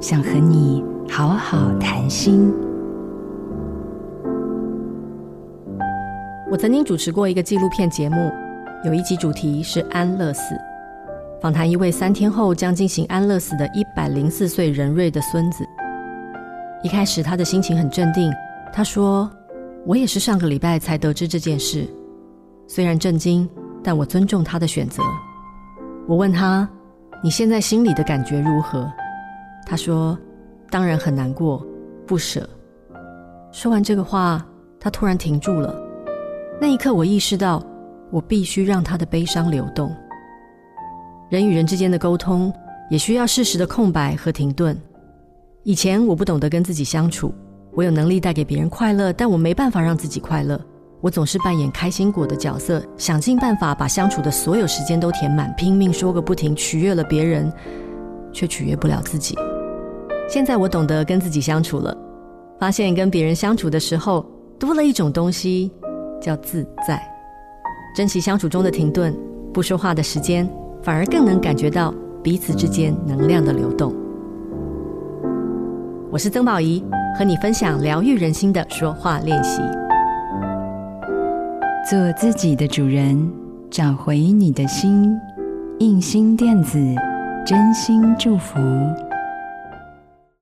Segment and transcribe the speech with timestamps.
[0.00, 2.50] 想和你好好谈心。
[6.50, 8.32] 我曾经主持过一个纪录片节目，
[8.82, 10.54] 有一集主题是安乐死，
[11.42, 15.68] 访谈一位三天后将进行安乐死的一百零四岁仁瑞的孙子。
[16.82, 18.32] 一开始他的心情很镇定，
[18.72, 19.30] 他说
[19.84, 21.86] ：“我也是上个礼拜才得知这件事，
[22.66, 23.46] 虽然震惊，
[23.84, 25.02] 但我尊重他的选择。”
[26.08, 26.66] 我问他
[27.22, 28.90] ：“你现在心里的感觉如何？”
[29.70, 30.18] 他说
[30.68, 31.64] ：“当然很难过，
[32.04, 32.48] 不舍。”
[33.52, 34.44] 说完这个话，
[34.80, 35.80] 他突然停住了。
[36.60, 37.64] 那一刻，我意识到，
[38.10, 39.94] 我必须让他的悲伤流动。
[41.28, 42.52] 人与人之间的沟通，
[42.90, 44.76] 也需要适时的空白和停顿。
[45.62, 47.32] 以前我不懂得跟自己相处，
[47.74, 50.60] 我有能力带给别人快乐，但我没办法让自己快乐。
[51.00, 57.52] 我总是扮演开心果的角色，想尽办法把相处的所有时间都填满，拼命说个不停，取悦了别人，
[58.32, 59.38] 却取悦不了自己。
[60.30, 61.96] 现在我懂得跟自己相处了，
[62.56, 64.24] 发现跟别人相处的时候，
[64.60, 65.70] 多了一种东西。
[66.20, 67.02] 叫自在，
[67.96, 69.16] 珍惜相处中的停顿，
[69.54, 70.46] 不说话的时间，
[70.82, 73.92] 反而更能感觉到彼此之间能量的流动。
[76.10, 76.84] 我是曾宝仪，
[77.18, 79.62] 和你分享疗愈人心的说话练习。
[81.88, 83.32] 做自己的主人，
[83.70, 85.18] 找回你的心。
[85.78, 86.78] 印心电子，
[87.46, 88.58] 真心祝福。